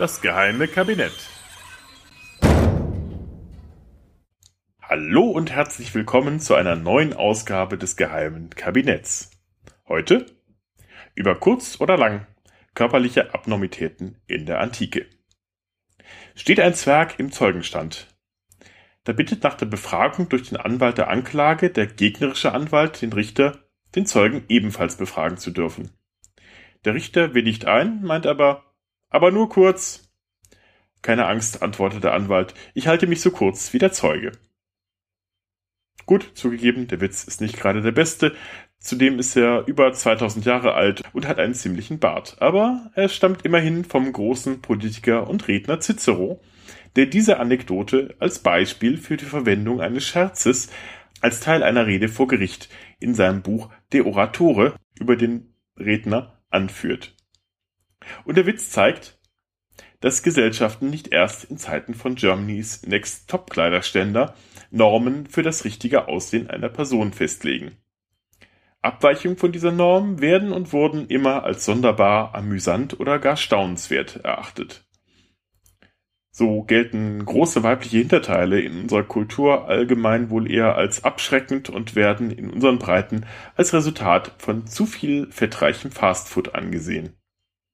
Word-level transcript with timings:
Das 0.00 0.22
geheime 0.22 0.66
Kabinett. 0.66 1.12
Hallo 4.80 5.24
und 5.24 5.50
herzlich 5.50 5.94
willkommen 5.94 6.40
zu 6.40 6.54
einer 6.54 6.74
neuen 6.74 7.12
Ausgabe 7.12 7.76
des 7.76 7.98
geheimen 7.98 8.48
Kabinetts. 8.48 9.30
Heute 9.86 10.24
über 11.14 11.34
kurz 11.34 11.82
oder 11.82 11.98
lang 11.98 12.26
körperliche 12.72 13.34
Abnormitäten 13.34 14.16
in 14.26 14.46
der 14.46 14.60
Antike. 14.60 15.04
Steht 16.34 16.60
ein 16.60 16.72
Zwerg 16.72 17.18
im 17.18 17.30
Zeugenstand. 17.30 18.08
Da 19.04 19.12
bittet 19.12 19.42
nach 19.42 19.58
der 19.58 19.66
Befragung 19.66 20.30
durch 20.30 20.48
den 20.48 20.56
Anwalt 20.56 20.96
der 20.96 21.10
Anklage 21.10 21.68
der 21.68 21.86
gegnerische 21.86 22.52
Anwalt 22.52 23.02
den 23.02 23.12
Richter, 23.12 23.68
den 23.94 24.06
Zeugen 24.06 24.46
ebenfalls 24.48 24.96
befragen 24.96 25.36
zu 25.36 25.50
dürfen. 25.50 25.90
Der 26.86 26.94
Richter 26.94 27.34
willigt 27.34 27.66
ein, 27.66 28.00
meint 28.00 28.26
aber, 28.26 28.69
aber 29.10 29.30
nur 29.30 29.48
kurz. 29.48 30.08
Keine 31.02 31.26
Angst, 31.26 31.62
antwortet 31.62 32.04
der 32.04 32.14
Anwalt, 32.14 32.54
ich 32.74 32.86
halte 32.86 33.06
mich 33.06 33.20
so 33.20 33.30
kurz 33.30 33.72
wie 33.72 33.78
der 33.78 33.92
Zeuge. 33.92 34.32
Gut, 36.06 36.32
zugegeben, 36.34 36.88
der 36.88 37.00
Witz 37.00 37.24
ist 37.24 37.40
nicht 37.40 37.56
gerade 37.56 37.82
der 37.82 37.92
beste, 37.92 38.34
zudem 38.78 39.18
ist 39.18 39.36
er 39.36 39.66
über 39.66 39.92
2000 39.92 40.44
Jahre 40.44 40.74
alt 40.74 41.02
und 41.12 41.28
hat 41.28 41.38
einen 41.38 41.54
ziemlichen 41.54 41.98
Bart, 41.98 42.36
aber 42.40 42.90
er 42.94 43.08
stammt 43.08 43.44
immerhin 43.44 43.84
vom 43.84 44.12
großen 44.12 44.60
Politiker 44.60 45.28
und 45.28 45.46
Redner 45.46 45.80
Cicero, 45.80 46.40
der 46.96 47.06
diese 47.06 47.38
Anekdote 47.38 48.16
als 48.18 48.40
Beispiel 48.40 48.96
für 48.96 49.16
die 49.16 49.24
Verwendung 49.24 49.80
eines 49.80 50.04
Scherzes 50.06 50.70
als 51.20 51.40
Teil 51.40 51.62
einer 51.62 51.86
Rede 51.86 52.08
vor 52.08 52.26
Gericht 52.26 52.68
in 52.98 53.14
seinem 53.14 53.42
Buch 53.42 53.70
De 53.92 54.00
Oratore 54.00 54.74
über 54.98 55.16
den 55.16 55.54
Redner 55.78 56.42
anführt. 56.50 57.14
Und 58.24 58.36
der 58.36 58.46
Witz 58.46 58.70
zeigt, 58.70 59.18
dass 60.00 60.22
Gesellschaften 60.22 60.90
nicht 60.90 61.08
erst 61.08 61.44
in 61.44 61.58
Zeiten 61.58 61.94
von 61.94 62.14
Germany's 62.14 62.86
Next 62.86 63.28
Top 63.28 63.50
Kleiderständer 63.50 64.34
Normen 64.70 65.26
für 65.26 65.42
das 65.42 65.64
richtige 65.64 66.08
Aussehen 66.08 66.48
einer 66.48 66.68
Person 66.68 67.12
festlegen. 67.12 67.76
Abweichungen 68.82 69.36
von 69.36 69.52
dieser 69.52 69.72
Norm 69.72 70.20
werden 70.20 70.52
und 70.52 70.72
wurden 70.72 71.06
immer 71.08 71.44
als 71.44 71.66
sonderbar, 71.66 72.34
amüsant 72.34 72.98
oder 72.98 73.18
gar 73.18 73.36
staunenswert 73.36 74.16
erachtet. 74.24 74.86
So 76.32 76.62
gelten 76.62 77.22
große 77.24 77.62
weibliche 77.62 77.98
Hinterteile 77.98 78.60
in 78.60 78.82
unserer 78.82 79.02
Kultur 79.02 79.68
allgemein 79.68 80.30
wohl 80.30 80.50
eher 80.50 80.76
als 80.76 81.04
abschreckend 81.04 81.68
und 81.68 81.96
werden 81.96 82.30
in 82.30 82.48
unseren 82.48 82.78
Breiten 82.78 83.26
als 83.56 83.74
Resultat 83.74 84.32
von 84.38 84.66
zu 84.66 84.86
viel 84.86 85.30
fettreichem 85.30 85.90
Fastfood 85.90 86.54
angesehen. 86.54 87.19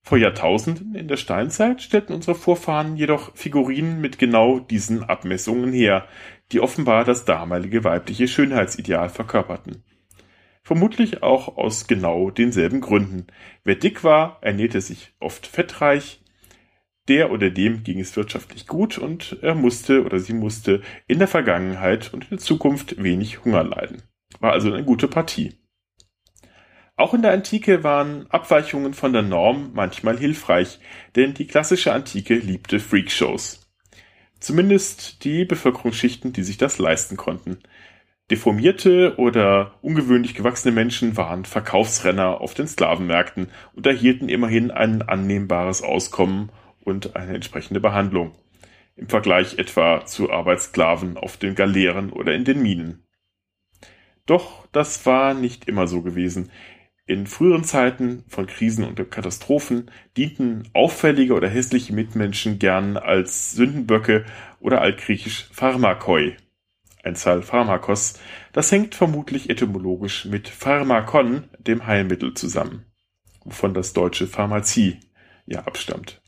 Vor 0.07 0.19
Jahrtausenden 0.19 0.95
in 0.95 1.09
der 1.09 1.17
Steinzeit 1.17 1.83
stellten 1.83 2.15
unsere 2.15 2.37
Vorfahren 2.37 2.97
jedoch 2.97 3.35
Figurinen 3.35 4.01
mit 4.01 4.21
genau 4.21 4.61
diesen 4.61 5.03
Abmessungen 5.03 5.73
her, 5.73 6.07
die 6.53 6.61
offenbar 6.61 7.05
das 7.05 7.25
damalige 7.25 7.83
weibliche 7.83 8.29
Schönheitsideal 8.29 9.09
verkörperten. 9.09 9.83
Vermutlich 10.63 11.25
auch 11.25 11.59
aus 11.59 11.89
genau 11.89 12.31
denselben 12.31 12.81
Gründen. 12.81 13.27
Wer 13.65 13.75
dick 13.75 14.05
war, 14.05 14.39
ernährte 14.43 14.81
sich 14.81 15.13
oft 15.19 15.45
fettreich, 15.45 16.23
der 17.09 17.33
oder 17.33 17.51
dem 17.51 17.83
ging 17.83 17.99
es 17.99 18.15
wirtschaftlich 18.15 18.69
gut 18.69 18.99
und 18.99 19.39
er 19.43 19.57
musste 19.57 20.05
oder 20.05 20.21
sie 20.21 20.35
musste 20.35 20.83
in 21.09 21.19
der 21.19 21.27
Vergangenheit 21.27 22.15
und 22.15 22.23
in 22.23 22.31
der 22.31 22.39
Zukunft 22.39 23.03
wenig 23.03 23.45
Hunger 23.45 23.65
leiden. 23.65 24.03
War 24.39 24.53
also 24.53 24.73
eine 24.73 24.85
gute 24.85 25.09
Partie. 25.09 25.55
Auch 26.97 27.13
in 27.13 27.21
der 27.21 27.33
Antike 27.33 27.85
waren 27.85 28.27
Abweichungen 28.31 28.95
von 28.95 29.13
der 29.13 29.23
Norm 29.23 29.73
manchmal 29.75 30.19
hilfreich, 30.19 30.81
denn 31.15 31.35
die 31.35 31.47
klassische 31.47 31.93
Antike 31.93 32.35
liebte 32.35 32.81
Freakshows. 32.81 33.71
Zumindest 34.41 35.23
die 35.25 35.45
Bevölkerungsschichten, 35.45 36.33
die 36.33 36.43
sich 36.43 36.57
das 36.57 36.79
leisten 36.79 37.19
konnten. 37.19 37.59
Deformierte 38.31 39.19
oder 39.19 39.75
ungewöhnlich 39.83 40.35
gewachsene 40.35 40.75
Menschen 40.75 41.17
waren 41.19 41.45
Verkaufsrenner 41.45 42.41
auf 42.41 42.55
den 42.55 42.67
Sklavenmärkten 42.67 43.51
und 43.75 43.87
erhielten 43.87 44.31
immerhin 44.31 44.71
ein 44.71 45.03
annehmbares 45.03 45.83
Auskommen 45.83 46.51
und 46.83 47.15
eine 47.15 47.35
entsprechende 47.35 47.81
Behandlung. 47.81 48.33
Im 48.97 49.09
Vergleich 49.09 49.59
etwa 49.59 50.07
zu 50.07 50.31
Arbeitssklaven 50.31 51.19
auf 51.19 51.37
den 51.37 51.55
Galeeren 51.55 52.11
oder 52.11 52.35
in 52.35 52.45
den 52.45 52.63
Minen. 52.63 53.05
Doch 54.25 54.67
das 54.73 55.07
war 55.07 55.35
nicht 55.35 55.69
immer 55.69 55.87
so 55.87 56.03
gewesen. 56.03 56.51
In 57.09 57.29
früheren 57.29 57.63
Zeiten 57.63 58.25
von 58.27 58.49
Krisen 58.49 58.83
und 58.85 59.11
Katastrophen 59.13 59.93
dienten 60.17 60.69
auffällige 60.73 61.35
oder 61.35 61.49
hässliche 61.49 61.95
Mitmenschen 61.95 62.59
gern 62.59 62.97
als 62.97 63.53
Sündenböcke 63.53 64.25
oder 64.59 64.81
altgriechisch 64.81 65.49
Pharmakoi, 65.53 66.37
Einzahl 67.05 67.43
Pharmakos. 67.43 68.19
Das 68.53 68.73
hängt 68.73 68.97
vermutlich 68.97 69.51
etymologisch 69.51 70.25
mit 70.25 70.49
Pharmakon, 70.49 71.45
dem 71.61 71.87
Heilmittel, 71.87 72.35
zusammen, 72.35 72.87
wovon 73.45 73.73
das 73.73 73.93
deutsche 73.93 74.27
Pharmazie 74.27 74.99
ja 75.47 75.61
abstammt. 75.61 76.21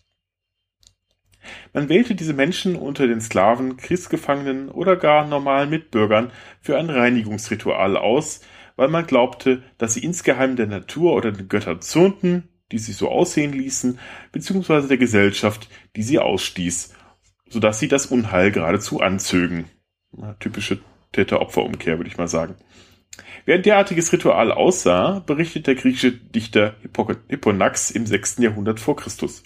Man 1.73 1.89
wählte 1.89 2.15
diese 2.15 2.35
Menschen 2.35 2.77
unter 2.77 3.09
den 3.09 3.21
Sklaven, 3.21 3.79
Kriegsgefangenen 3.79 4.69
oder 4.69 4.95
gar 4.95 5.27
normalen 5.27 5.71
Mitbürgern 5.71 6.31
für 6.61 6.79
ein 6.79 6.89
Reinigungsritual 6.91 7.97
aus, 7.97 8.43
weil 8.79 8.89
man 8.89 9.07
glaubte, 9.07 9.65
dass 9.77 9.95
sie 9.95 10.05
insgeheim 10.05 10.55
der 10.55 10.69
Natur 10.69 11.13
oder 11.15 11.33
den 11.33 11.49
Göttern 11.49 11.81
zürnten, 11.81 12.49
die 12.71 12.79
sie 12.79 12.93
so 12.93 13.11
aussehen 13.11 13.53
ließen, 13.53 13.99
beziehungsweise 14.31 14.87
der 14.87 14.99
Gesellschaft, 14.99 15.69
die 15.97 16.05
sie 16.05 16.21
ausstieß, 16.21 16.95
so 17.49 17.59
dass 17.59 17.81
sie 17.81 17.89
das 17.89 18.07
Unheil 18.07 18.53
geradezu 18.53 19.01
anzögen. 19.01 19.65
Na, 20.13 20.35
typische 20.35 20.79
Täter-Opfer-Umkehr, 21.11 21.99
würde 21.99 22.09
ich 22.09 22.19
mal 22.19 22.29
sagen. 22.29 22.55
Wie 23.47 23.53
ein 23.53 23.63
derartiges 23.63 24.13
Ritual 24.13 24.53
aussah, 24.53 25.25
berichtet 25.27 25.67
der 25.67 25.75
griechische 25.75 26.13
Dichter 26.13 26.77
Hipponax 27.29 27.91
im 27.91 28.07
6. 28.07 28.39
Jahrhundert 28.39 28.79
vor 28.79 28.95
Christus. 28.95 29.43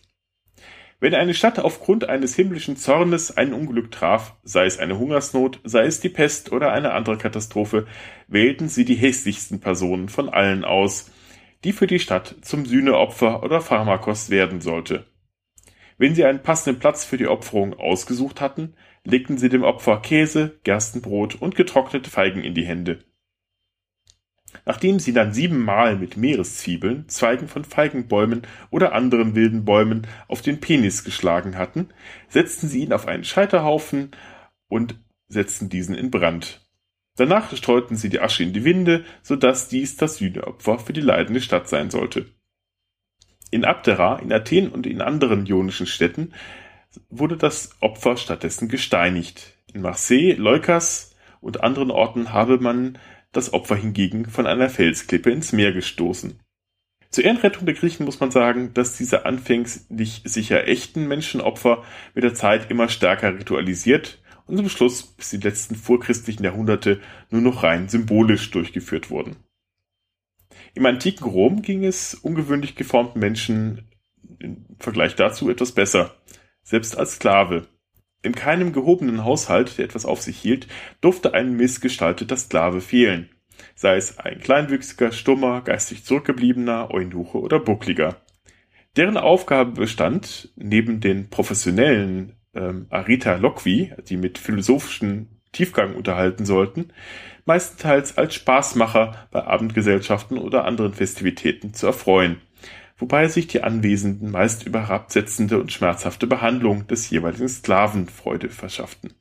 Wenn 1.02 1.16
eine 1.16 1.34
Stadt 1.34 1.58
aufgrund 1.58 2.08
eines 2.08 2.36
himmlischen 2.36 2.76
Zornes 2.76 3.36
ein 3.36 3.52
Unglück 3.52 3.90
traf, 3.90 4.36
sei 4.44 4.66
es 4.66 4.78
eine 4.78 5.00
Hungersnot, 5.00 5.58
sei 5.64 5.84
es 5.84 5.98
die 5.98 6.10
Pest 6.10 6.52
oder 6.52 6.70
eine 6.70 6.92
andere 6.92 7.18
Katastrophe, 7.18 7.88
wählten 8.32 8.68
sie 8.68 8.84
die 8.84 8.94
hässlichsten 8.94 9.60
Personen 9.60 10.08
von 10.08 10.28
allen 10.28 10.64
aus, 10.64 11.10
die 11.64 11.72
für 11.72 11.86
die 11.86 11.98
Stadt 11.98 12.36
zum 12.40 12.64
Sühneopfer 12.64 13.42
oder 13.42 13.60
Pharmakos 13.60 14.30
werden 14.30 14.60
sollte. 14.60 15.06
Wenn 15.98 16.14
sie 16.14 16.24
einen 16.24 16.42
passenden 16.42 16.80
Platz 16.80 17.04
für 17.04 17.18
die 17.18 17.28
Opferung 17.28 17.74
ausgesucht 17.74 18.40
hatten, 18.40 18.74
legten 19.04 19.38
sie 19.38 19.48
dem 19.48 19.62
Opfer 19.62 20.00
Käse, 20.00 20.58
Gerstenbrot 20.64 21.36
und 21.36 21.54
getrocknete 21.54 22.10
Feigen 22.10 22.42
in 22.42 22.54
die 22.54 22.64
Hände. 22.64 23.04
Nachdem 24.64 24.98
sie 24.98 25.12
dann 25.12 25.32
siebenmal 25.32 25.96
mit 25.96 26.16
Meereszwiebeln, 26.16 27.08
Zweigen 27.08 27.48
von 27.48 27.64
Feigenbäumen 27.64 28.42
oder 28.70 28.92
anderen 28.92 29.34
wilden 29.34 29.64
Bäumen 29.64 30.06
auf 30.28 30.42
den 30.42 30.60
Penis 30.60 31.04
geschlagen 31.04 31.56
hatten, 31.56 31.88
setzten 32.28 32.68
sie 32.68 32.82
ihn 32.82 32.92
auf 32.92 33.06
einen 33.06 33.24
Scheiterhaufen 33.24 34.10
und 34.68 34.96
setzten 35.28 35.68
diesen 35.68 35.94
in 35.94 36.10
Brand. 36.10 36.61
Danach 37.16 37.54
streuten 37.54 37.96
sie 37.96 38.08
die 38.08 38.20
Asche 38.20 38.42
in 38.42 38.52
die 38.52 38.64
Winde, 38.64 39.04
so 39.22 39.36
dass 39.36 39.68
dies 39.68 39.96
das 39.96 40.16
Sühneopfer 40.16 40.78
für 40.78 40.92
die 40.92 41.02
leidende 41.02 41.40
Stadt 41.40 41.68
sein 41.68 41.90
sollte. 41.90 42.26
In 43.50 43.66
Abdera, 43.66 44.18
in 44.18 44.32
Athen 44.32 44.70
und 44.70 44.86
in 44.86 45.02
anderen 45.02 45.44
ionischen 45.46 45.86
Städten 45.86 46.32
wurde 47.10 47.36
das 47.36 47.76
Opfer 47.80 48.16
stattdessen 48.16 48.68
gesteinigt. 48.68 49.58
In 49.74 49.82
Marseille, 49.82 50.34
Leukas 50.34 51.14
und 51.40 51.62
anderen 51.62 51.90
Orten 51.90 52.32
habe 52.32 52.58
man 52.58 52.98
das 53.32 53.52
Opfer 53.52 53.76
hingegen 53.76 54.26
von 54.26 54.46
einer 54.46 54.70
Felsklippe 54.70 55.30
ins 55.30 55.52
Meer 55.52 55.72
gestoßen. 55.72 56.40
Zur 57.10 57.24
Ehrenrettung 57.24 57.66
der 57.66 57.74
Griechen 57.74 58.06
muss 58.06 58.20
man 58.20 58.30
sagen, 58.30 58.72
dass 58.72 58.96
diese 58.96 59.26
anfänglich 59.26 60.22
sicher 60.24 60.66
echten 60.66 61.06
Menschenopfer 61.08 61.84
mit 62.14 62.24
der 62.24 62.32
Zeit 62.32 62.70
immer 62.70 62.88
stärker 62.88 63.34
ritualisiert 63.38 64.21
und 64.52 64.58
zum 64.58 64.68
Schluss 64.68 65.02
bis 65.02 65.30
die 65.30 65.38
letzten 65.38 65.74
vorchristlichen 65.76 66.44
Jahrhunderte 66.44 67.00
nur 67.30 67.40
noch 67.40 67.62
rein 67.62 67.88
symbolisch 67.88 68.50
durchgeführt 68.50 69.08
wurden. 69.08 69.36
Im 70.74 70.84
antiken 70.84 71.26
Rom 71.26 71.62
ging 71.62 71.84
es 71.84 72.12
ungewöhnlich 72.12 72.74
geformten 72.74 73.18
Menschen 73.18 73.88
im 74.40 74.66
Vergleich 74.78 75.14
dazu 75.16 75.48
etwas 75.48 75.72
besser, 75.72 76.16
selbst 76.62 76.98
als 76.98 77.14
Sklave. 77.14 77.66
In 78.22 78.34
keinem 78.34 78.74
gehobenen 78.74 79.24
Haushalt, 79.24 79.78
der 79.78 79.86
etwas 79.86 80.04
auf 80.04 80.20
sich 80.20 80.38
hielt, 80.38 80.68
durfte 81.00 81.32
ein 81.32 81.56
missgestalteter 81.56 82.36
Sklave 82.36 82.82
fehlen, 82.82 83.30
sei 83.74 83.96
es 83.96 84.18
ein 84.18 84.38
kleinwüchsiger, 84.38 85.12
stummer, 85.12 85.62
geistig 85.62 86.04
zurückgebliebener, 86.04 86.90
Eunuche 86.90 87.38
oder 87.38 87.58
Buckliger. 87.58 88.20
Deren 88.96 89.16
Aufgabe 89.16 89.72
bestand, 89.72 90.50
neben 90.56 91.00
den 91.00 91.30
professionellen 91.30 92.36
ähm, 92.54 92.86
Arita 92.90 93.36
Loqui, 93.36 93.92
die 94.08 94.16
mit 94.16 94.38
philosophischen 94.38 95.40
Tiefgang 95.52 95.94
unterhalten 95.94 96.46
sollten, 96.46 96.92
meistenteils 97.44 98.16
als 98.16 98.34
Spaßmacher 98.34 99.28
bei 99.30 99.44
Abendgesellschaften 99.44 100.38
oder 100.38 100.64
anderen 100.64 100.94
Festivitäten 100.94 101.74
zu 101.74 101.86
erfreuen 101.86 102.40
wobei 103.02 103.26
sich 103.26 103.48
die 103.48 103.64
Anwesenden 103.64 104.30
meist 104.30 104.64
über 104.64 104.82
herabsetzende 104.82 105.60
und 105.60 105.72
schmerzhafte 105.72 106.28
Behandlung 106.28 106.86
des 106.86 107.10
jeweiligen 107.10 107.48
Sklaven 107.48 108.06
Freude 108.06 108.48
verschafften. 108.48 109.14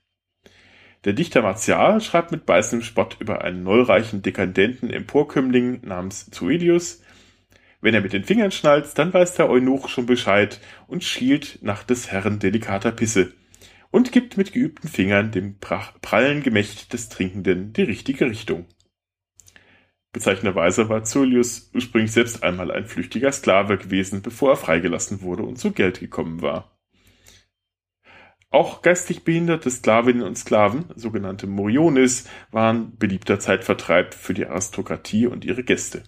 Der 1.03 1.13
Dichter 1.13 1.41
Martial 1.41 1.99
schreibt 1.99 2.31
mit 2.31 2.45
beißendem 2.45 2.85
Spott 2.85 3.17
über 3.19 3.43
einen 3.43 3.63
neureichen, 3.63 4.21
dekadenten 4.21 4.91
Emporkömmling 4.91 5.81
namens 5.81 6.29
Zoelius. 6.29 7.01
Wenn 7.81 7.95
er 7.95 8.01
mit 8.01 8.13
den 8.13 8.23
Fingern 8.23 8.51
schnalzt, 8.51 8.97
dann 8.99 9.13
weiß 9.13 9.35
der 9.35 9.49
Eunuch 9.49 9.89
schon 9.89 10.05
Bescheid 10.05 10.59
und 10.87 11.03
schielt 11.03 11.59
nach 11.61 11.83
des 11.83 12.11
Herren 12.11 12.37
delikater 12.39 12.91
Pisse 12.91 13.33
und 13.89 14.11
gibt 14.11 14.37
mit 14.37 14.53
geübten 14.53 14.87
Fingern 14.87 15.31
dem 15.31 15.57
prallen 15.59 16.43
Gemächt 16.43 16.93
des 16.93 17.09
Trinkenden 17.09 17.73
die 17.73 17.83
richtige 17.83 18.25
Richtung. 18.25 18.65
Bezeichnenderweise 20.13 20.89
war 20.89 21.03
Zoelius 21.03 21.71
ursprünglich 21.73 22.11
selbst 22.11 22.43
einmal 22.43 22.71
ein 22.71 22.85
flüchtiger 22.85 23.31
Sklave 23.31 23.77
gewesen, 23.77 24.21
bevor 24.21 24.51
er 24.51 24.57
freigelassen 24.57 25.21
wurde 25.21 25.43
und 25.43 25.57
zu 25.57 25.71
Geld 25.71 26.01
gekommen 26.01 26.41
war. 26.41 26.77
Auch 28.49 28.81
geistig 28.81 29.23
behinderte 29.23 29.71
Sklavinnen 29.71 30.23
und 30.23 30.37
Sklaven, 30.37 30.85
sogenannte 30.95 31.47
Moriones, 31.47 32.27
waren 32.51 32.97
beliebter 32.97 33.39
Zeitvertreib 33.39 34.13
für 34.13 34.33
die 34.33 34.45
Aristokratie 34.45 35.27
und 35.27 35.45
ihre 35.45 35.63
Gäste. 35.63 36.03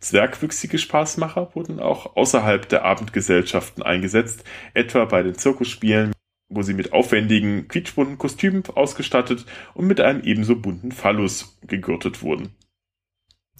Zwergwüchsige 0.00 0.78
Spaßmacher 0.78 1.54
wurden 1.54 1.78
auch 1.78 2.16
außerhalb 2.16 2.68
der 2.68 2.84
Abendgesellschaften 2.84 3.82
eingesetzt, 3.82 4.44
etwa 4.72 5.04
bei 5.04 5.22
den 5.22 5.34
Zirkusspielen, 5.34 6.12
wo 6.48 6.62
sie 6.62 6.74
mit 6.74 6.92
aufwendigen, 6.92 7.68
quietschbunten 7.68 8.16
Kostümen 8.16 8.62
ausgestattet 8.74 9.44
und 9.74 9.86
mit 9.86 10.00
einem 10.00 10.22
ebenso 10.22 10.56
bunten 10.56 10.90
Phallus 10.90 11.58
gegürtet 11.66 12.22
wurden. 12.22 12.54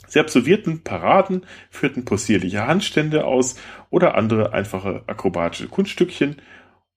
Sie 0.06 0.18
absolvierten 0.18 0.82
Paraden, 0.82 1.46
führten 1.68 2.04
possierliche 2.04 2.66
Handstände 2.66 3.26
aus 3.26 3.56
oder 3.90 4.16
andere 4.16 4.52
einfache 4.52 5.04
akrobatische 5.06 5.68
Kunststückchen 5.68 6.36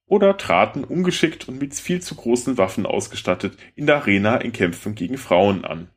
oder 0.05 0.37
traten 0.37 0.83
ungeschickt 0.83 1.47
und 1.47 1.59
mit 1.59 1.75
viel 1.75 2.01
zu 2.01 2.15
großen 2.15 2.57
Waffen 2.57 2.85
ausgestattet 2.85 3.57
in 3.75 3.87
der 3.87 3.97
Arena 3.97 4.37
in 4.37 4.53
Kämpfen 4.53 4.95
gegen 4.95 5.17
Frauen 5.17 5.65
an. 5.65 5.89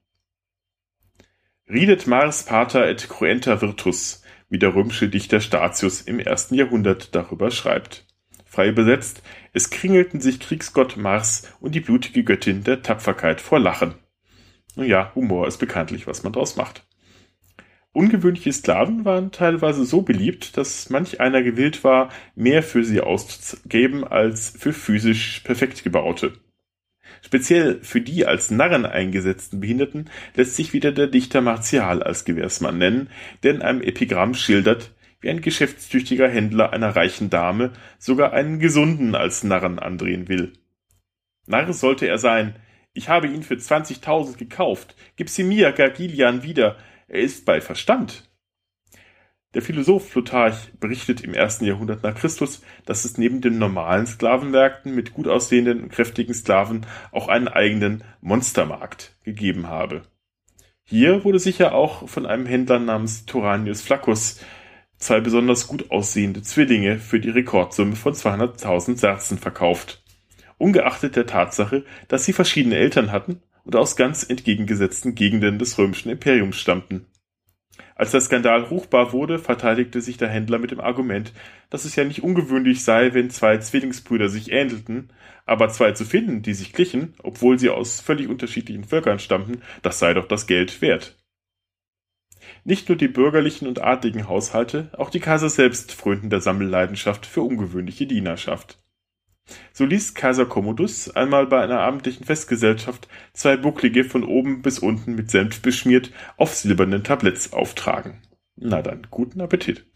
Ridet 1.69 2.07
Mars 2.07 2.45
pater 2.45 2.89
et 2.89 3.09
cruenta 3.09 3.61
virtus, 3.61 4.23
wie 4.49 4.59
der 4.61 4.77
römische 4.77 5.09
Dichter 5.09 5.41
Statius 5.41 6.01
im 6.01 6.21
ersten 6.21 6.55
Jahrhundert 6.55 7.13
darüber 7.17 7.51
schreibt. 7.51 8.07
Frei 8.45 8.69
übersetzt, 8.69 9.21
es 9.53 9.71
kringelten 9.71 10.21
sich 10.21 10.39
Kriegsgott 10.39 10.97
Mars 10.97 11.53
und 11.59 11.75
die 11.75 11.81
blutige 11.81 12.23
Göttin 12.23 12.63
der 12.63 12.83
Tapferkeit 12.83 13.41
vor 13.41 13.59
Lachen. 13.59 13.95
Nun 14.77 14.87
ja, 14.87 15.11
Humor 15.17 15.49
ist 15.49 15.59
bekanntlich, 15.59 16.07
was 16.07 16.23
man 16.23 16.33
draus 16.33 16.55
macht. 16.55 16.87
Ungewöhnliche 17.91 18.53
Sklaven 18.53 19.05
waren 19.05 19.33
teilweise 19.33 19.85
so 19.85 20.03
beliebt, 20.03 20.57
dass 20.57 20.89
manch 20.91 21.21
einer 21.21 21.43
gewillt 21.43 21.83
war, 21.83 22.11
mehr 22.37 22.63
für 22.63 22.85
sie 22.85 23.01
auszugeben 23.01 24.05
als 24.05 24.51
für 24.51 24.73
physisch 24.73 25.41
perfekt 25.41 25.83
gebaute. 25.83 26.35
Speziell 27.23 27.81
für 27.83 28.01
die 28.01 28.27
als 28.27 28.51
Narren 28.51 28.87
eingesetzten 28.87 29.61
Behinderten 29.61 30.11
lässt 30.35 30.57
sich 30.57 30.73
wieder 30.73 30.93
der 30.93 31.07
Dichter 31.07 31.41
Martial 31.41 32.03
als 32.03 32.25
Gewährsmann 32.25 32.79
nennen, 32.79 33.09
der 33.43 33.55
in 33.55 33.63
einem 33.63 33.83
Epigramm 33.83 34.35
schildert, 34.35 34.93
wie 35.21 35.31
ein 35.31 35.41
geschäftstüchtiger 35.41 36.29
Händler 36.29 36.73
einer 36.73 36.95
reichen 36.95 37.31
Dame 37.31 37.73
sogar 37.99 38.33
einen 38.33 38.59
Gesunden 38.59 39.15
als 39.15 39.45
Narren 39.45 39.79
andrehen 39.79 40.29
will. 40.29 40.53
Narr 41.47 41.73
sollte 41.73 42.07
er 42.07 42.19
sein. 42.19 42.57
Ich 42.93 43.09
habe 43.09 43.27
ihn 43.27 43.43
für 43.43 43.59
zwanzigtausend 43.59 44.39
gekauft. 44.39 44.97
Gib 45.17 45.29
sie 45.29 45.45
mir, 45.45 45.73
Gargilian, 45.73 46.43
wieder. 46.43 46.77
Er 47.09 47.21
ist 47.21 47.45
bei 47.45 47.61
Verstand. 47.61 48.26
Der 49.57 49.63
Philosoph 49.63 50.11
Plutarch 50.11 50.71
berichtet 50.81 51.23
im 51.23 51.33
ersten 51.33 51.65
Jahrhundert 51.65 52.03
nach 52.03 52.15
Christus, 52.15 52.61
dass 52.85 53.07
es 53.07 53.17
neben 53.17 53.41
den 53.41 53.59
normalen 53.59 54.07
Sklavenmärkten 54.07 54.95
mit 54.95 55.15
gut 55.15 55.27
aussehenden 55.27 55.83
und 55.83 55.89
kräftigen 55.91 56.35
Sklaven 56.35 56.85
auch 57.11 57.29
einen 57.29 57.49
eigenen 57.49 58.05
Monstermarkt 58.21 59.17
gegeben 59.25 59.67
habe. 59.67 60.03
Hier 60.83 61.25
wurde 61.25 61.39
sicher 61.39 61.75
auch 61.75 62.07
von 62.07 62.27
einem 62.27 62.45
Händler 62.45 62.79
namens 62.79 63.25
Turanius 63.25 63.81
Flaccus 63.81 64.41
zwei 64.99 65.21
besonders 65.21 65.69
gut 65.69 65.91
aussehende 65.91 66.43
Zwillinge 66.43 66.99
für 66.99 67.19
die 67.19 67.31
Rekordsumme 67.31 67.97
von 67.97 68.13
200.000 68.13 68.99
Serzen 68.99 69.39
verkauft. 69.39 70.05
Ungeachtet 70.59 71.17
der 71.17 71.27
Tatsache, 71.27 71.87
dass 72.09 72.27
sie 72.27 72.35
verschiedene 72.35 72.77
Eltern 72.77 73.11
hatten 73.11 73.41
und 73.65 73.75
aus 73.75 73.97
ganz 73.97 74.23
entgegengesetzten 74.23 75.15
Gegenden 75.15 75.59
des 75.59 75.79
römischen 75.79 76.11
Imperiums 76.11 76.61
stammten. 76.61 77.07
Als 77.95 78.11
der 78.11 78.21
Skandal 78.21 78.63
ruchbar 78.63 79.13
wurde, 79.13 79.39
verteidigte 79.39 80.01
sich 80.01 80.17
der 80.17 80.29
Händler 80.29 80.59
mit 80.59 80.71
dem 80.71 80.81
Argument, 80.81 81.33
dass 81.71 81.85
es 81.85 81.97
ja 81.97 82.05
nicht 82.05 82.23
ungewöhnlich 82.23 82.85
sei, 82.85 83.15
wenn 83.15 83.31
zwei 83.31 83.59
Zwillingsbrüder 83.59 84.29
sich 84.29 84.53
ähnelten, 84.53 85.11
aber 85.47 85.69
zwei 85.69 85.93
zu 85.93 86.05
finden, 86.05 86.43
die 86.43 86.55
sich 86.55 86.73
glichen, 86.73 87.15
obwohl 87.23 87.59
sie 87.59 87.71
aus 87.71 88.01
völlig 88.01 88.29
unterschiedlichen 88.29 88.85
Völkern 88.85 89.19
stammten, 89.19 89.63
das 89.83 89.99
sei 89.99 90.13
doch 90.15 90.29
das 90.29 90.47
Geld 90.47 90.83
wert. 90.83 91.17
Nicht 92.65 92.89
nur 92.89 92.99
die 92.99 93.09
bürgerlichen 93.09 93.67
und 93.69 93.81
adligen 93.81 94.29
Haushalte, 94.29 94.91
auch 94.97 95.11
die 95.11 95.21
Kaiser 95.21 95.49
selbst 95.49 95.93
frönten 95.93 96.31
der 96.31 96.41
Sammelleidenschaft 96.41 97.27
für 97.27 97.43
ungewöhnliche 97.43 98.07
Dienerschaft. 98.07 98.79
So 99.73 99.85
ließ 99.85 100.15
Kaiser 100.15 100.47
Commodus 100.47 101.11
einmal 101.11 101.47
bei 101.47 101.63
einer 101.63 101.81
abendlichen 101.81 102.25
Festgesellschaft 102.25 103.09
zwei 103.33 103.57
Bucklige 103.57 104.05
von 104.05 104.25
oben 104.25 104.63
bis 104.63 104.79
unten 104.79 105.15
mit 105.15 105.31
Senf 105.31 105.61
beschmiert 105.61 106.13
auf 106.37 106.55
silbernen 106.55 107.05
Tabletts 107.05 107.53
auftragen. 107.53 108.23
Na 108.57 108.83
dann, 108.83 109.07
guten 109.11 109.41
Appetit. 109.41 109.87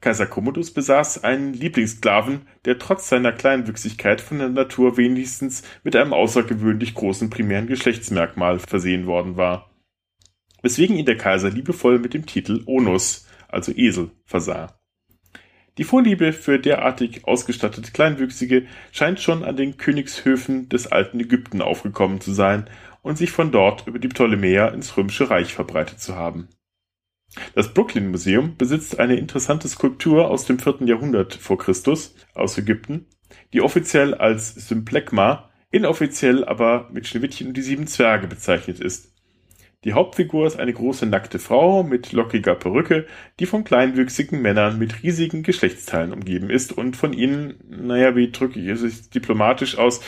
Kaiser 0.00 0.26
Commodus 0.26 0.70
besaß 0.70 1.24
einen 1.24 1.54
Lieblingssklaven, 1.54 2.42
der 2.66 2.78
trotz 2.78 3.08
seiner 3.08 3.32
Kleinwüchsigkeit 3.32 4.20
von 4.20 4.38
der 4.38 4.50
Natur 4.50 4.98
wenigstens 4.98 5.62
mit 5.82 5.96
einem 5.96 6.12
außergewöhnlich 6.12 6.94
großen 6.94 7.30
primären 7.30 7.68
Geschlechtsmerkmal 7.68 8.58
versehen 8.58 9.06
worden 9.06 9.38
war, 9.38 9.70
weswegen 10.60 10.96
ihn 10.96 11.06
der 11.06 11.16
Kaiser 11.16 11.48
liebevoll 11.48 12.00
mit 12.00 12.12
dem 12.12 12.26
Titel 12.26 12.62
Onus, 12.66 13.26
also 13.48 13.72
Esel, 13.72 14.10
versah. 14.26 14.78
Die 15.76 15.84
Vorliebe 15.84 16.32
für 16.32 16.60
derartig 16.60 17.26
ausgestattete 17.26 17.90
Kleinwüchsige 17.90 18.66
scheint 18.92 19.20
schon 19.20 19.42
an 19.42 19.56
den 19.56 19.76
Königshöfen 19.76 20.68
des 20.68 20.86
alten 20.86 21.18
Ägypten 21.18 21.60
aufgekommen 21.62 22.20
zu 22.20 22.32
sein 22.32 22.70
und 23.02 23.18
sich 23.18 23.32
von 23.32 23.50
dort 23.50 23.86
über 23.88 23.98
die 23.98 24.08
Ptolemäer 24.08 24.72
ins 24.72 24.96
Römische 24.96 25.30
Reich 25.30 25.52
verbreitet 25.52 26.00
zu 26.00 26.14
haben. 26.14 26.48
Das 27.56 27.74
Brooklyn 27.74 28.10
Museum 28.10 28.56
besitzt 28.56 29.00
eine 29.00 29.16
interessante 29.16 29.66
Skulptur 29.66 30.30
aus 30.30 30.44
dem 30.44 30.60
vierten 30.60 30.86
Jahrhundert 30.86 31.34
vor 31.34 31.58
Christus 31.58 32.14
aus 32.34 32.56
Ägypten, 32.56 33.06
die 33.52 33.60
offiziell 33.60 34.14
als 34.14 34.54
Symplekma, 34.54 35.50
inoffiziell 35.70 36.44
aber 36.44 36.88
mit 36.92 37.08
Schneewittchen 37.08 37.48
und 37.48 37.56
die 37.56 37.62
sieben 37.62 37.88
Zwerge 37.88 38.28
bezeichnet 38.28 38.78
ist. 38.78 39.13
Die 39.84 39.92
Hauptfigur 39.92 40.46
ist 40.46 40.58
eine 40.58 40.72
große 40.72 41.04
nackte 41.04 41.38
Frau 41.38 41.82
mit 41.82 42.12
lockiger 42.12 42.54
Perücke, 42.54 43.06
die 43.38 43.44
von 43.44 43.64
kleinwüchsigen 43.64 44.40
Männern 44.40 44.78
mit 44.78 45.02
riesigen 45.02 45.42
Geschlechtsteilen 45.42 46.12
umgeben 46.12 46.48
ist 46.48 46.72
und 46.72 46.96
von 46.96 47.12
ihnen, 47.12 47.62
naja, 47.68 48.16
wie 48.16 48.32
drücke 48.32 48.58
ich 48.58 48.68
es 48.68 49.10
diplomatisch 49.10 49.76
aus, 49.76 50.00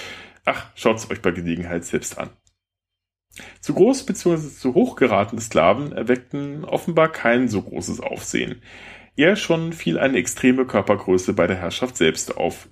ach, 0.47 0.71
schaut's 0.75 1.11
euch 1.11 1.21
bei 1.21 1.31
Gelegenheit 1.31 1.85
selbst 1.85 2.19
an. 2.19 2.31
Zu 3.61 3.75
groß 3.75 4.07
bzw. 4.07 4.49
zu 4.49 4.73
hoch 4.73 4.97
geratene 4.97 5.43
Sklaven 5.43 5.93
erweckten 5.93 6.65
offenbar 6.65 7.13
kein 7.13 7.49
so 7.49 7.61
großes 7.61 8.01
Aufsehen. 8.01 8.63
Eher 9.15 9.37
schon 9.37 9.75
fiel 9.75 9.99
eine 9.99 10.17
extreme 10.17 10.65
Körpergröße 10.65 11.35
bei 11.35 11.47
der 11.47 11.57
Herrschaft 11.57 11.99
selbst 11.99 12.39
auf. 12.39 12.67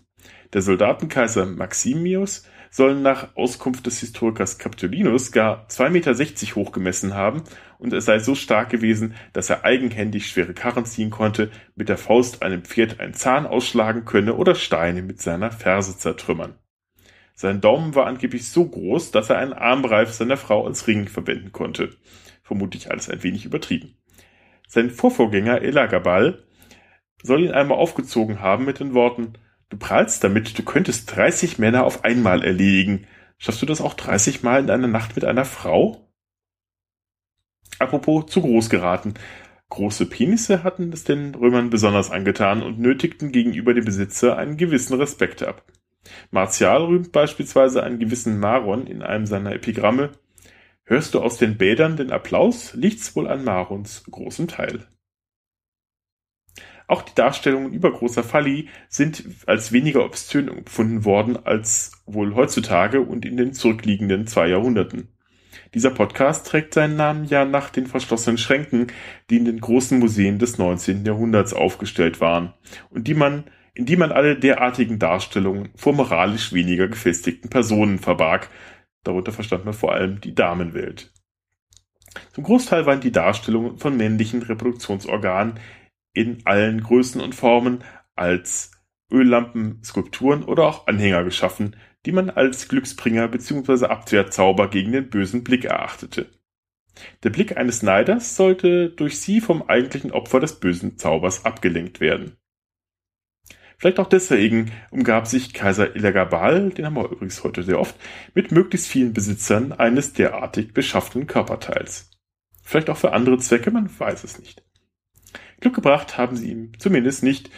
Der 0.54 0.62
Soldatenkaiser 0.62 1.46
Maximius 1.46 2.44
sollen 2.70 3.02
nach 3.02 3.36
Auskunft 3.36 3.86
des 3.86 3.98
Historikers 3.98 4.56
Capitolinus 4.56 5.32
gar 5.32 5.66
2,60 5.66 5.90
Meter 5.90 6.54
hoch 6.54 6.70
gemessen 6.70 7.14
haben 7.14 7.42
und 7.78 7.92
er 7.92 8.00
sei 8.00 8.20
so 8.20 8.36
stark 8.36 8.70
gewesen, 8.70 9.16
dass 9.32 9.50
er 9.50 9.64
eigenhändig 9.64 10.28
schwere 10.28 10.54
Karren 10.54 10.84
ziehen 10.84 11.10
konnte, 11.10 11.50
mit 11.74 11.88
der 11.88 11.98
Faust 11.98 12.42
einem 12.42 12.62
Pferd 12.62 13.00
einen 13.00 13.14
Zahn 13.14 13.46
ausschlagen 13.46 14.04
könne 14.04 14.34
oder 14.36 14.54
Steine 14.54 15.02
mit 15.02 15.20
seiner 15.20 15.50
Ferse 15.50 15.98
zertrümmern. 15.98 16.54
Sein 17.34 17.60
Daumen 17.60 17.96
war 17.96 18.06
angeblich 18.06 18.48
so 18.48 18.64
groß, 18.64 19.10
dass 19.10 19.30
er 19.30 19.38
einen 19.38 19.54
Armreif 19.54 20.12
seiner 20.12 20.36
Frau 20.36 20.66
als 20.66 20.86
Ring 20.86 21.08
verwenden 21.08 21.50
konnte. 21.50 21.90
Vermutlich 22.44 22.92
alles 22.92 23.10
ein 23.10 23.24
wenig 23.24 23.44
übertrieben. 23.44 23.96
Sein 24.68 24.90
Vorvorgänger 24.90 25.62
Elagabal 25.62 26.44
soll 27.24 27.42
ihn 27.42 27.50
einmal 27.50 27.78
aufgezogen 27.78 28.40
haben 28.40 28.64
mit 28.64 28.78
den 28.78 28.94
Worten 28.94 29.32
Du 29.74 29.80
prahlst 29.80 30.22
damit, 30.22 30.56
du 30.56 30.62
könntest 30.62 31.16
30 31.16 31.58
Männer 31.58 31.82
auf 31.82 32.04
einmal 32.04 32.44
erledigen. 32.44 33.08
Schaffst 33.38 33.60
du 33.60 33.66
das 33.66 33.80
auch 33.80 33.94
30 33.94 34.44
Mal 34.44 34.62
in 34.62 34.70
einer 34.70 34.86
Nacht 34.86 35.16
mit 35.16 35.24
einer 35.24 35.44
Frau? 35.44 36.08
Apropos 37.80 38.26
zu 38.26 38.40
groß 38.40 38.70
geraten. 38.70 39.14
Große 39.70 40.06
Penisse 40.06 40.62
hatten 40.62 40.92
es 40.92 41.02
den 41.02 41.34
Römern 41.34 41.70
besonders 41.70 42.12
angetan 42.12 42.62
und 42.62 42.78
nötigten 42.78 43.32
gegenüber 43.32 43.74
dem 43.74 43.84
Besitzer 43.84 44.38
einen 44.38 44.56
gewissen 44.56 44.94
Respekt 44.94 45.42
ab. 45.42 45.64
Martial 46.30 46.84
rühmt 46.84 47.10
beispielsweise 47.10 47.82
einen 47.82 47.98
gewissen 47.98 48.38
Maron 48.38 48.86
in 48.86 49.02
einem 49.02 49.26
seiner 49.26 49.56
Epigramme. 49.56 50.12
Hörst 50.84 51.14
du 51.14 51.20
aus 51.20 51.36
den 51.36 51.58
Bädern 51.58 51.96
den 51.96 52.12
Applaus, 52.12 52.74
liegt's 52.74 53.16
wohl 53.16 53.26
an 53.26 53.42
Marons 53.42 54.04
großem 54.08 54.46
Teil. 54.46 54.86
Auch 56.86 57.02
die 57.02 57.14
Darstellungen 57.14 57.72
übergroßer 57.72 58.22
Falli 58.22 58.68
sind 58.88 59.24
als 59.46 59.72
weniger 59.72 60.04
obszön 60.04 60.48
empfunden 60.48 61.04
worden 61.04 61.38
als 61.44 61.92
wohl 62.06 62.34
heutzutage 62.34 63.00
und 63.00 63.24
in 63.24 63.36
den 63.36 63.54
zurückliegenden 63.54 64.26
zwei 64.26 64.48
Jahrhunderten. 64.48 65.08
Dieser 65.72 65.90
Podcast 65.90 66.46
trägt 66.46 66.74
seinen 66.74 66.96
Namen 66.96 67.24
ja 67.24 67.44
nach 67.44 67.70
den 67.70 67.86
verschlossenen 67.86 68.38
Schränken, 68.38 68.88
die 69.30 69.36
in 69.36 69.44
den 69.44 69.60
großen 69.60 69.98
Museen 69.98 70.38
des 70.38 70.58
19. 70.58 71.04
Jahrhunderts 71.04 71.54
aufgestellt 71.54 72.20
waren 72.20 72.52
und 72.90 73.08
die 73.08 73.14
man, 73.14 73.44
in 73.72 73.86
die 73.86 73.96
man 73.96 74.12
alle 74.12 74.38
derartigen 74.38 74.98
Darstellungen 74.98 75.70
vor 75.74 75.94
moralisch 75.94 76.52
weniger 76.52 76.88
gefestigten 76.88 77.50
Personen 77.50 77.98
verbarg. 77.98 78.50
Darunter 79.04 79.32
verstand 79.32 79.64
man 79.64 79.74
vor 79.74 79.92
allem 79.92 80.20
die 80.20 80.34
Damenwelt. 80.34 81.12
Zum 82.32 82.44
Großteil 82.44 82.86
waren 82.86 83.00
die 83.00 83.12
Darstellungen 83.12 83.78
von 83.78 83.96
männlichen 83.96 84.42
Reproduktionsorganen 84.42 85.54
in 86.14 86.46
allen 86.46 86.82
Größen 86.82 87.20
und 87.20 87.34
Formen 87.34 87.84
als 88.14 88.70
Öllampen, 89.12 89.82
Skulpturen 89.84 90.44
oder 90.44 90.64
auch 90.64 90.86
Anhänger 90.86 91.24
geschaffen, 91.24 91.76
die 92.06 92.12
man 92.12 92.30
als 92.30 92.68
Glücksbringer 92.68 93.28
bzw. 93.28 93.86
Abwehrzauber 93.86 94.68
gegen 94.70 94.92
den 94.92 95.10
bösen 95.10 95.44
Blick 95.44 95.64
erachtete. 95.64 96.30
Der 97.22 97.30
Blick 97.30 97.56
eines 97.56 97.82
Neiders 97.82 98.36
sollte 98.36 98.88
durch 98.90 99.20
sie 99.20 99.40
vom 99.40 99.62
eigentlichen 99.62 100.12
Opfer 100.12 100.40
des 100.40 100.60
bösen 100.60 100.96
Zaubers 100.96 101.44
abgelenkt 101.44 102.00
werden. 102.00 102.36
Vielleicht 103.78 103.98
auch 103.98 104.08
deswegen 104.08 104.70
umgab 104.90 105.26
sich 105.26 105.52
Kaiser 105.52 105.96
Elagabal, 105.96 106.70
den 106.70 106.86
haben 106.86 106.94
wir 106.94 107.10
übrigens 107.10 107.42
heute 107.42 107.64
sehr 107.64 107.80
oft, 107.80 107.96
mit 108.32 108.52
möglichst 108.52 108.86
vielen 108.86 109.12
Besitzern 109.12 109.72
eines 109.72 110.12
derartig 110.12 110.72
beschafften 110.72 111.26
Körperteils. 111.26 112.10
Vielleicht 112.62 112.88
auch 112.88 112.96
für 112.96 113.12
andere 113.12 113.38
Zwecke, 113.38 113.70
man 113.70 113.90
weiß 113.98 114.24
es 114.24 114.38
nicht. 114.38 114.63
Glück 115.64 115.76
gebracht 115.76 116.18
haben 116.18 116.36
sie 116.36 116.50
ihm 116.50 116.78
zumindest 116.78 117.22
nicht, 117.22 117.50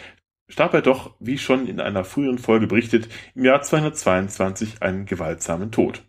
starb 0.47 0.73
er 0.73 0.81
doch, 0.81 1.15
wie 1.19 1.37
schon 1.37 1.67
in 1.67 1.81
einer 1.81 2.05
früheren 2.05 2.37
Folge 2.37 2.65
berichtet, 2.65 3.09
im 3.35 3.43
Jahr 3.43 3.61
222 3.61 4.81
einen 4.81 5.05
gewaltsamen 5.05 5.73
Tod. 5.73 6.05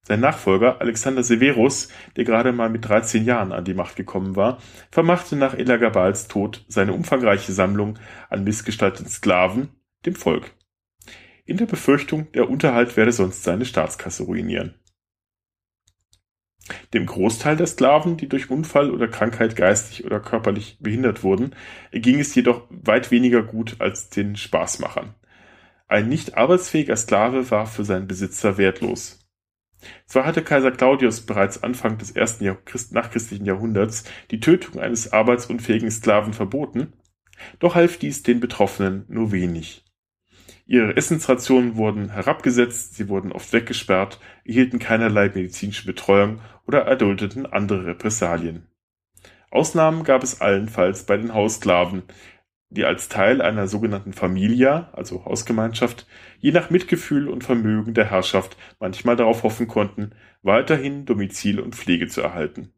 Sein 0.00 0.20
Nachfolger 0.20 0.80
Alexander 0.80 1.22
Severus, 1.22 1.88
der 2.16 2.24
gerade 2.24 2.52
mal 2.52 2.70
mit 2.70 2.88
13 2.88 3.26
Jahren 3.26 3.52
an 3.52 3.66
die 3.66 3.74
Macht 3.74 3.96
gekommen 3.96 4.34
war, 4.34 4.62
vermachte 4.90 5.36
nach 5.36 5.52
Elagabals 5.52 6.26
Tod 6.26 6.64
seine 6.68 6.94
umfangreiche 6.94 7.52
Sammlung 7.52 7.98
an 8.30 8.44
missgestalteten 8.44 9.10
Sklaven 9.10 9.68
dem 10.06 10.14
Volk. 10.14 10.52
In 11.44 11.58
der 11.58 11.66
Befürchtung, 11.66 12.32
der 12.32 12.48
Unterhalt 12.48 12.96
werde 12.96 13.12
sonst 13.12 13.42
seine 13.42 13.66
Staatskasse 13.66 14.22
ruinieren. 14.22 14.74
Dem 16.94 17.06
Großteil 17.06 17.56
der 17.56 17.66
Sklaven, 17.66 18.16
die 18.16 18.28
durch 18.28 18.50
Unfall 18.50 18.90
oder 18.90 19.08
Krankheit 19.08 19.56
geistig 19.56 20.04
oder 20.04 20.20
körperlich 20.20 20.78
behindert 20.80 21.22
wurden, 21.22 21.54
ging 21.92 22.20
es 22.20 22.34
jedoch 22.34 22.66
weit 22.70 23.10
weniger 23.10 23.42
gut 23.42 23.76
als 23.78 24.10
den 24.10 24.36
Spaßmachern. 24.36 25.14
Ein 25.88 26.08
nicht 26.08 26.36
arbeitsfähiger 26.36 26.96
Sklave 26.96 27.50
war 27.50 27.66
für 27.66 27.84
seinen 27.84 28.08
Besitzer 28.08 28.56
wertlos. 28.56 29.18
Zwar 30.06 30.24
hatte 30.24 30.42
Kaiser 30.42 30.70
Claudius 30.70 31.22
bereits 31.22 31.62
Anfang 31.62 31.98
des 31.98 32.12
ersten 32.12 32.44
Jahr 32.44 32.58
nachchristlichen 32.90 33.46
Jahrhunderts 33.46 34.04
die 34.30 34.40
Tötung 34.40 34.80
eines 34.80 35.12
arbeitsunfähigen 35.12 35.90
Sklaven 35.90 36.32
verboten, 36.32 36.92
doch 37.58 37.74
half 37.74 37.98
dies 37.98 38.22
den 38.22 38.40
Betroffenen 38.40 39.04
nur 39.08 39.32
wenig. 39.32 39.84
Ihre 40.72 40.96
Essensrationen 40.96 41.76
wurden 41.76 42.08
herabgesetzt, 42.08 42.94
sie 42.94 43.10
wurden 43.10 43.30
oft 43.30 43.52
weggesperrt, 43.52 44.18
erhielten 44.46 44.78
keinerlei 44.78 45.28
medizinische 45.28 45.84
Betreuung 45.84 46.40
oder 46.66 46.86
erduldeten 46.86 47.44
andere 47.44 47.84
Repressalien. 47.84 48.66
Ausnahmen 49.50 50.02
gab 50.02 50.22
es 50.22 50.40
allenfalls 50.40 51.04
bei 51.04 51.18
den 51.18 51.34
Haussklaven, 51.34 52.04
die 52.70 52.86
als 52.86 53.10
Teil 53.10 53.42
einer 53.42 53.68
sogenannten 53.68 54.14
Familia, 54.14 54.88
also 54.94 55.26
Hausgemeinschaft, 55.26 56.06
je 56.38 56.52
nach 56.52 56.70
Mitgefühl 56.70 57.28
und 57.28 57.44
Vermögen 57.44 57.92
der 57.92 58.08
Herrschaft 58.08 58.56
manchmal 58.80 59.16
darauf 59.16 59.42
hoffen 59.42 59.68
konnten, 59.68 60.12
weiterhin 60.40 61.04
Domizil 61.04 61.60
und 61.60 61.74
Pflege 61.74 62.08
zu 62.08 62.22
erhalten. 62.22 62.72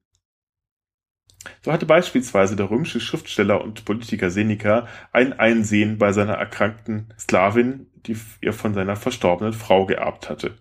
So 1.62 1.72
hatte 1.72 1.86
beispielsweise 1.86 2.56
der 2.56 2.70
römische 2.70 3.00
Schriftsteller 3.00 3.62
und 3.62 3.84
Politiker 3.84 4.30
Seneca 4.30 4.88
ein 5.12 5.32
Einsehen 5.32 5.98
bei 5.98 6.12
seiner 6.12 6.34
erkrankten 6.34 7.12
Sklavin, 7.18 7.86
die 8.06 8.16
er 8.40 8.52
von 8.52 8.74
seiner 8.74 8.96
verstorbenen 8.96 9.52
Frau 9.52 9.86
geerbt 9.86 10.28
hatte. 10.30 10.56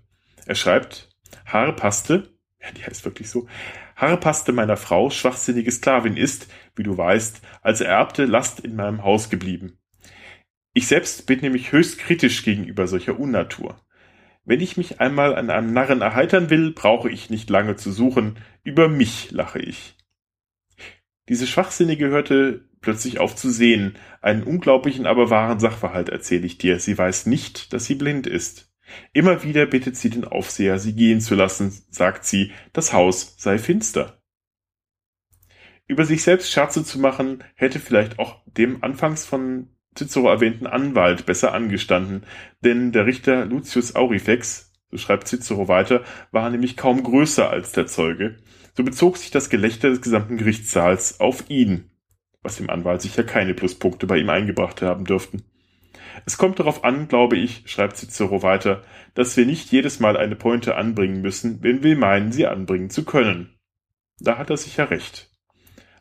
Er 0.46 0.56
schreibt, 0.56 1.10
Haare 1.46 1.74
passte, 1.74 2.34
ja, 2.62 2.72
die 2.72 2.84
heißt 2.84 3.06
wirklich 3.06 3.30
so, 3.30 3.48
Haare 3.96 4.20
meiner 4.54 4.78
Frau, 4.78 5.10
schwachsinnige 5.10 5.72
Sklavin 5.72 6.18
ist, 6.18 6.52
wie 6.76 6.84
du 6.84 6.98
weißt, 6.98 7.42
als 7.62 7.82
ererbte 7.82 8.26
Last 8.26 8.60
in 8.60 8.76
meinem 8.76 9.04
Haus 9.04 9.30
geblieben. 9.30 9.78
Ich 10.74 10.88
selbst 10.88 11.28
bin 11.28 11.42
nämlich 11.42 11.72
höchst 11.72 12.00
kritisch 12.00 12.44
gegenüber 12.44 12.88
solcher 12.88 13.20
Unnatur. 13.20 13.80
Wenn 14.46 14.60
ich 14.60 14.76
mich 14.76 15.00
einmal 15.00 15.36
an 15.36 15.50
einem 15.50 15.72
Narren 15.72 16.02
erheitern 16.02 16.50
will, 16.50 16.72
brauche 16.72 17.10
ich 17.10 17.30
nicht 17.30 17.50
lange 17.50 17.76
zu 17.76 17.92
suchen, 17.92 18.38
über 18.64 18.90
mich 18.90 19.32
lache 19.32 19.60
ich. 19.60 19.96
Diese 21.30 21.48
Schwachsinnige 21.48 22.08
hörte 22.10 22.68
plötzlich 22.82 23.20
auf 23.20 23.36
zu 23.36 23.50
sehen. 23.50 23.96
Einen 24.22 24.44
unglaublichen, 24.44 25.06
aber 25.06 25.30
wahren 25.30 25.60
Sachverhalt 25.60 26.10
erzähle 26.10 26.46
ich 26.46 26.58
dir. 26.58 26.80
Sie 26.80 26.98
weiß 26.98 27.26
nicht, 27.28 27.74
dass 27.74 27.86
sie 27.86 27.96
blind 27.96 28.28
ist. 28.28 28.74
Immer 29.14 29.44
wieder 29.44 29.66
bittet 29.66 29.96
sie 29.96 30.10
den 30.10 30.26
Aufseher, 30.26 30.78
sie 30.80 30.94
gehen 30.94 31.22
zu 31.22 31.36
lassen, 31.36 31.74
sagt 31.90 32.26
sie, 32.26 32.52
das 32.74 32.94
Haus 32.94 33.36
sei 33.38 33.58
finster. 33.58 34.22
Über 35.88 36.06
sich 36.06 36.24
selbst 36.24 36.52
Scherze 36.52 36.84
zu 36.84 37.00
machen, 37.00 37.44
hätte 37.56 37.80
vielleicht 37.80 38.20
auch 38.20 38.42
dem 38.46 38.84
anfangs 38.84 39.26
von 39.26 39.70
Cicero 39.96 40.30
erwähnten 40.30 40.68
Anwalt 40.68 41.26
besser 41.26 41.54
angestanden, 41.54 42.26
denn 42.62 42.92
der 42.92 43.06
Richter 43.06 43.46
Lucius 43.46 43.96
Aurifex, 43.96 44.73
so 44.94 45.00
schreibt 45.00 45.28
Cicero 45.28 45.68
weiter, 45.68 46.04
war 46.32 46.50
nämlich 46.52 46.78
kaum 46.78 47.02
größer 47.02 47.50
als 47.50 47.72
der 47.72 47.88
Zeuge, 47.88 48.38
so 48.76 48.84
bezog 48.84 49.18
sich 49.18 49.32
das 49.32 49.50
Gelächter 49.50 49.90
des 49.90 50.02
gesamten 50.02 50.38
Gerichtssaals 50.38 51.20
auf 51.20 51.50
ihn, 51.50 51.90
was 52.44 52.58
dem 52.58 52.70
Anwalt 52.70 53.02
sicher 53.02 53.24
keine 53.24 53.56
Pluspunkte 53.56 54.06
bei 54.06 54.18
ihm 54.18 54.30
eingebracht 54.30 54.84
haben 54.84 55.06
dürften. 55.06 55.44
Es 56.28 56.38
kommt 56.38 56.60
darauf 56.60 56.84
an, 56.84 57.08
glaube 57.08 57.38
ich, 57.38 57.64
schreibt 57.66 57.98
Cicero 57.98 58.44
weiter, 58.44 58.84
dass 59.16 59.36
wir 59.36 59.48
nicht 59.48 59.72
jedes 59.72 60.00
Mal 60.00 60.16
eine 60.16 60.36
Pointe 60.36 60.76
anbringen 60.76 61.22
müssen, 61.22 61.64
wenn 61.64 61.82
wir 61.82 61.98
meinen, 61.98 62.32
sie 62.32 62.46
anbringen 62.46 62.92
zu 62.92 63.04
können. 63.04 63.58
Da 64.20 64.38
hat 64.38 64.52
er 64.52 64.58
sicher 64.58 64.92
recht. 64.92 65.32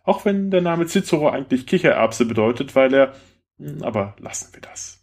Auch 0.05 0.27
wenn 0.27 0.51
der 0.51 0.61
Name 0.61 0.87
Cicero 0.87 1.31
eigentlich 1.31 1.67
Kichererbse 1.67 2.27
bedeutet, 2.27 2.77
weil 2.77 2.93
er, 2.93 3.15
hm, 3.59 3.83
aber 3.83 4.17
lassen 4.19 4.53
wir 4.53 4.61
das. 4.61 5.01